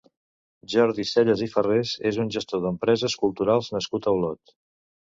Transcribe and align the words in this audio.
Jordi 0.73 1.05
Sellas 1.09 1.43
i 1.47 1.49
Ferrés 1.57 1.93
és 2.13 2.19
un 2.25 2.35
gestor 2.39 2.65
d'empreses 2.65 3.21
culturals 3.25 3.73
nascut 3.79 4.11
a 4.11 4.17
Olot. 4.21 4.61